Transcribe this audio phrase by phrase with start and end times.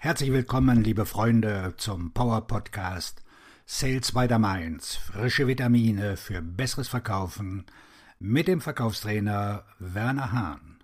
[0.00, 3.24] Herzlich willkommen, liebe Freunde, zum Power Podcast
[3.66, 4.94] Sales by the Mainz.
[4.94, 7.66] Frische Vitamine für besseres Verkaufen
[8.20, 10.78] mit dem Verkaufstrainer Werner Hahn.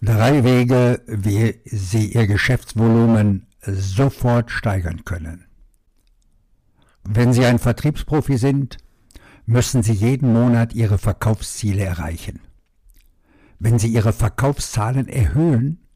[0.00, 5.46] Drei Wege, wie Sie Ihr Geschäftsvolumen sofort steigern können.
[7.02, 8.76] Wenn Sie ein Vertriebsprofi sind,
[9.46, 12.45] müssen Sie jeden Monat Ihre Verkaufsziele erreichen.
[13.58, 15.86] Wenn Sie Ihre Verkaufszahlen erhöhen,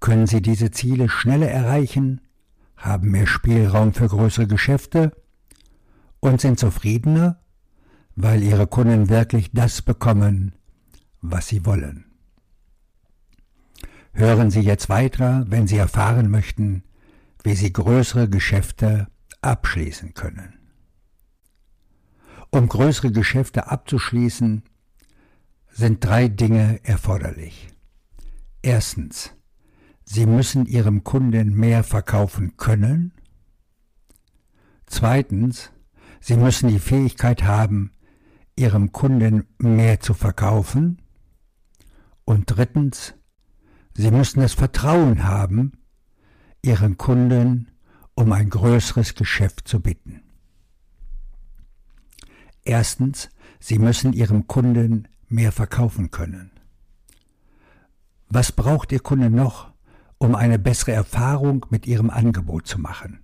[0.00, 2.20] können Sie diese Ziele schneller erreichen,
[2.76, 5.12] haben mehr Spielraum für größere Geschäfte
[6.20, 7.40] und sind zufriedener,
[8.16, 10.54] weil Ihre Kunden wirklich das bekommen,
[11.20, 12.04] was sie wollen.
[14.12, 16.82] Hören Sie jetzt weiter, wenn Sie erfahren möchten,
[17.42, 19.08] wie Sie größere Geschäfte
[19.42, 20.54] abschließen können.
[22.50, 24.62] Um größere Geschäfte abzuschließen,
[25.76, 27.68] sind drei Dinge erforderlich.
[28.62, 29.32] Erstens,
[30.04, 33.12] Sie müssen Ihrem Kunden mehr verkaufen können.
[34.86, 35.70] Zweitens,
[36.18, 37.92] Sie müssen die Fähigkeit haben,
[38.56, 41.02] Ihrem Kunden mehr zu verkaufen.
[42.24, 43.12] Und drittens,
[43.92, 45.72] Sie müssen das Vertrauen haben,
[46.62, 47.70] Ihren Kunden
[48.14, 50.22] um ein größeres Geschäft zu bitten.
[52.64, 53.28] Erstens,
[53.60, 56.50] Sie müssen Ihrem Kunden mehr verkaufen können.
[58.28, 59.70] Was braucht Ihr Kunde noch,
[60.18, 63.20] um eine bessere Erfahrung mit Ihrem Angebot zu machen?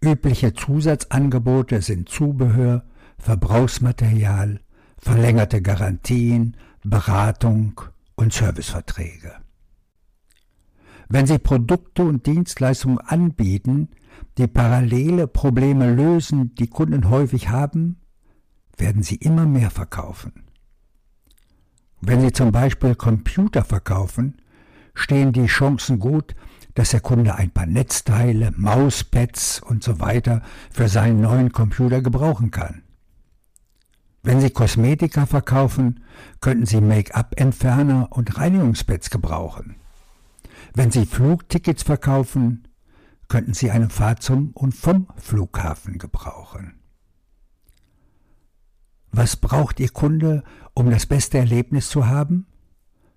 [0.00, 2.84] Übliche Zusatzangebote sind Zubehör,
[3.18, 4.60] Verbrauchsmaterial,
[4.98, 7.80] verlängerte Garantien, Beratung
[8.16, 9.32] und Serviceverträge.
[11.08, 13.90] Wenn Sie Produkte und Dienstleistungen anbieten,
[14.38, 18.00] die parallele Probleme lösen, die Kunden häufig haben,
[18.76, 20.32] werden Sie immer mehr verkaufen.
[22.04, 24.36] Wenn Sie zum Beispiel Computer verkaufen,
[24.92, 26.34] stehen die Chancen gut,
[26.74, 30.42] dass der Kunde ein paar Netzteile, Mauspads und so weiter
[30.72, 32.82] für seinen neuen Computer gebrauchen kann.
[34.24, 36.02] Wenn Sie Kosmetika verkaufen,
[36.40, 39.76] könnten Sie Make-up-Entferner und Reinigungspads gebrauchen.
[40.74, 42.66] Wenn Sie Flugtickets verkaufen,
[43.28, 46.81] könnten Sie eine Fahrt zum und vom Flughafen gebrauchen.
[49.12, 50.42] Was braucht Ihr Kunde,
[50.72, 52.46] um das beste Erlebnis zu haben?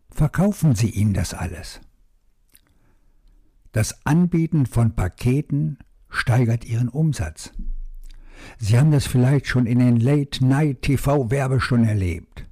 [0.09, 1.79] Verkaufen Sie ihm das alles.
[3.71, 5.79] Das Anbieten von Paketen
[6.09, 7.53] steigert Ihren Umsatz.
[8.57, 12.45] Sie haben das vielleicht schon in den Late-Night-TV-Werbestunden erlebt.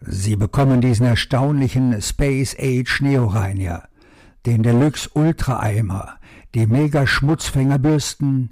[0.00, 3.88] Sie bekommen diesen erstaunlichen Space Age Neoreiniger,
[4.44, 6.18] den Deluxe Ultra Eimer,
[6.54, 8.50] die Mega Schmutzfängerbürsten,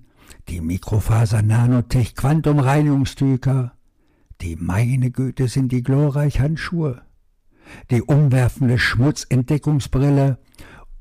[0.49, 3.75] die Mikrofaser Nanotech Quantum Reinigungstücher,
[4.41, 7.03] die meine Güte sind die glorreich Handschuhe,
[7.91, 10.39] die umwerfende Schmutzentdeckungsbrille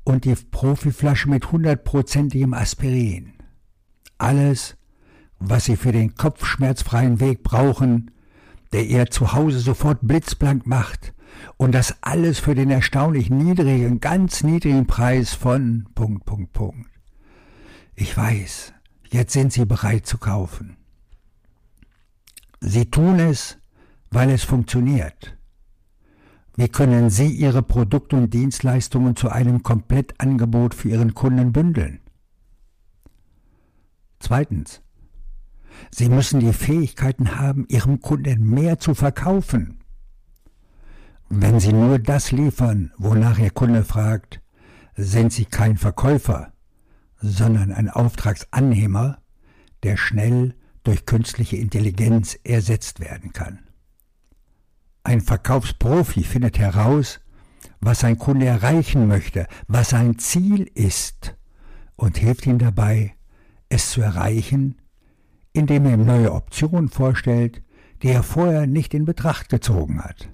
[0.04, 3.32] und die Profiflasche mit hundertprozentigem Aspirin.
[4.18, 4.76] Alles,
[5.38, 8.10] was Sie für den kopfschmerzfreien Weg brauchen,
[8.72, 11.14] der Ihr Zuhause sofort blitzblank macht,
[11.56, 16.90] und das alles für den erstaunlich niedrigen, ganz niedrigen Preis von Punkt, Punkt, Punkt.
[17.94, 18.72] Ich weiß,
[19.10, 20.76] jetzt sind Sie bereit zu kaufen.
[22.60, 23.58] Sie tun es,
[24.10, 25.36] weil es funktioniert.
[26.56, 32.00] Wie können Sie Ihre Produkte und Dienstleistungen zu einem Komplettangebot für Ihren Kunden bündeln?
[34.18, 34.82] Zweitens.
[35.90, 39.80] Sie müssen die Fähigkeiten haben, Ihrem Kunden mehr zu verkaufen.
[41.30, 44.42] Wenn Sie nur das liefern, wonach Ihr Kunde fragt,
[44.96, 46.52] sind Sie kein Verkäufer,
[47.16, 49.22] sondern ein Auftragsannehmer,
[49.82, 53.60] der schnell durch künstliche Intelligenz ersetzt werden kann.
[55.04, 57.20] Ein Verkaufsprofi findet heraus,
[57.80, 61.36] was sein Kunde erreichen möchte, was sein Ziel ist
[61.96, 63.14] und hilft ihm dabei,
[63.68, 64.76] es zu erreichen,
[65.52, 67.62] indem er ihm neue Optionen vorstellt,
[68.02, 70.28] die er vorher nicht in Betracht gezogen hat.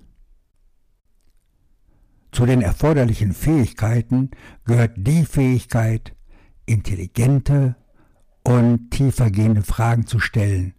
[2.32, 4.30] Zu den erforderlichen Fähigkeiten
[4.64, 6.14] gehört die Fähigkeit,
[6.66, 7.76] intelligente,
[8.46, 10.74] und tiefergehende Fragen zu stellen,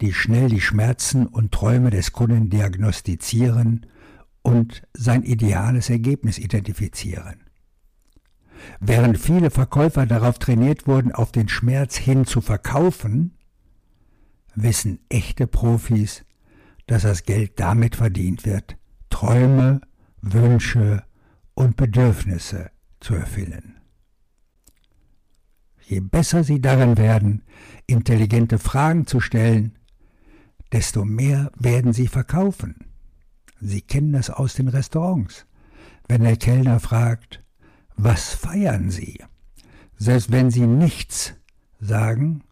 [0.00, 3.86] die schnell die Schmerzen und Träume des Kunden diagnostizieren
[4.42, 7.40] und sein ideales Ergebnis identifizieren.
[8.78, 13.36] Während viele Verkäufer darauf trainiert wurden, auf den Schmerz hin zu verkaufen,
[14.54, 16.24] wissen echte Profis,
[16.86, 18.76] dass das Geld damit verdient wird,
[19.10, 19.80] Träume,
[20.20, 21.02] Wünsche
[21.54, 22.70] und Bedürfnisse
[23.00, 23.81] zu erfüllen.
[25.92, 27.42] Je besser Sie darin werden,
[27.86, 29.76] intelligente Fragen zu stellen,
[30.72, 32.86] desto mehr werden Sie verkaufen.
[33.60, 35.44] Sie kennen das aus den Restaurants.
[36.08, 37.44] Wenn der Kellner fragt,
[37.94, 39.22] was feiern Sie?
[39.98, 41.34] Selbst wenn Sie nichts
[41.78, 42.42] sagen,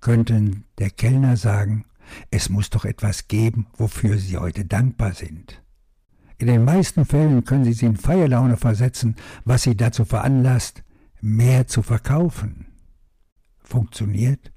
[0.00, 1.84] könnten der Kellner sagen,
[2.32, 5.62] es muss doch etwas geben, wofür Sie heute dankbar sind.
[6.38, 9.14] In den meisten Fällen können Sie sie in Feierlaune versetzen,
[9.44, 10.82] was Sie dazu veranlasst,
[11.22, 12.66] mehr zu verkaufen.
[13.58, 14.52] Funktioniert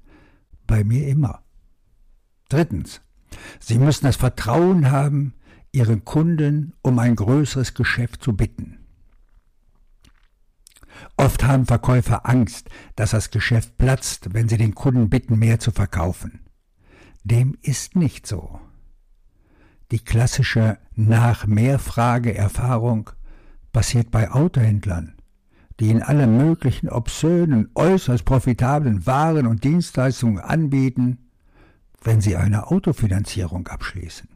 [0.66, 1.42] bei mir immer.
[2.48, 3.02] Drittens.
[3.60, 5.34] Sie müssen das Vertrauen haben,
[5.72, 8.78] Ihren Kunden um ein größeres Geschäft zu bitten.
[11.16, 15.72] Oft haben Verkäufer Angst, dass das Geschäft platzt, wenn sie den Kunden bitten, mehr zu
[15.72, 16.40] verkaufen.
[17.24, 18.60] Dem ist nicht so.
[19.90, 23.10] Die klassische Nach-Mehr-Frage-Erfahrung
[23.72, 25.14] passiert bei Autohändlern,
[25.80, 31.30] die in alle möglichen obszönen, äußerst profitablen Waren und Dienstleistungen anbieten,
[32.02, 34.28] wenn sie eine Autofinanzierung abschließen.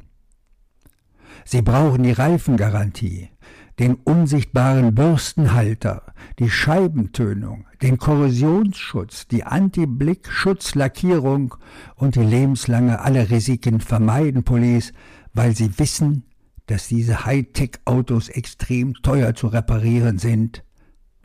[1.45, 3.31] Sie brauchen die Reifengarantie,
[3.79, 6.03] den unsichtbaren Bürstenhalter,
[6.39, 11.55] die Scheibentönung, den Korrosionsschutz, die Anti-Blick-Schutzlackierung
[11.95, 14.93] und die lebenslange alle Risiken vermeiden Police,
[15.33, 16.25] weil sie wissen,
[16.67, 20.65] dass diese Hightech-Autos extrem teuer zu reparieren sind,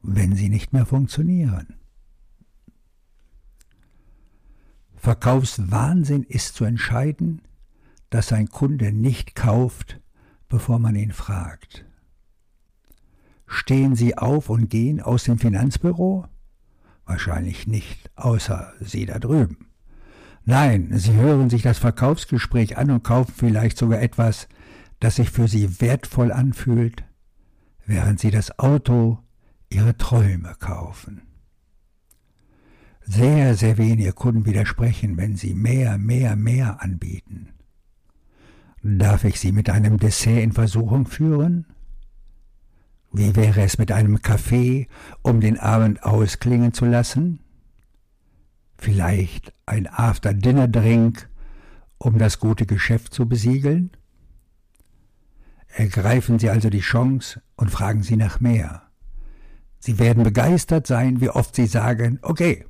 [0.03, 1.75] wenn sie nicht mehr funktionieren.
[4.95, 7.41] Verkaufswahnsinn ist zu entscheiden,
[8.09, 9.99] dass ein Kunde nicht kauft,
[10.47, 11.85] bevor man ihn fragt.
[13.47, 16.27] Stehen Sie auf und gehen aus dem Finanzbüro?
[17.05, 19.67] Wahrscheinlich nicht, außer Sie da drüben.
[20.45, 24.47] Nein, Sie hören sich das Verkaufsgespräch an und kaufen vielleicht sogar etwas,
[24.99, 27.03] das sich für Sie wertvoll anfühlt,
[27.85, 29.19] während Sie das Auto
[29.73, 31.21] Ihre Träume kaufen.
[33.01, 37.49] Sehr, sehr wenige Kunden widersprechen, wenn Sie mehr, mehr, mehr anbieten.
[38.81, 41.65] Darf ich Sie mit einem Dessert in Versuchung führen?
[43.11, 44.87] Wie wäre es mit einem Kaffee,
[45.21, 47.39] um den Abend ausklingen zu lassen?
[48.77, 51.29] Vielleicht ein After-Dinner-Drink,
[51.97, 53.91] um das gute Geschäft zu besiegeln?
[55.67, 58.82] Ergreifen Sie also die Chance und fragen Sie nach mehr.
[59.83, 62.65] Sie werden begeistert sein, wie oft Sie sagen, okay,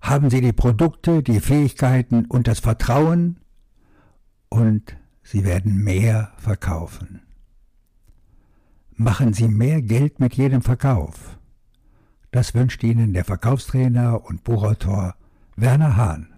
[0.00, 3.40] haben Sie die Produkte, die Fähigkeiten und das Vertrauen
[4.48, 7.22] und Sie werden mehr verkaufen
[9.02, 11.38] machen Sie mehr Geld mit jedem Verkauf.
[12.30, 15.14] Das wünscht Ihnen der Verkaufstrainer und Buchautor
[15.56, 16.31] Werner Hahn.